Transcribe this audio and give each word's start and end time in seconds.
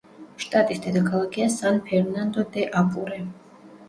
შტატის 0.43 0.79
დედაქალაქია 0.85 1.49
სან-ფერნანდო-დე-აპურე. 1.55 3.21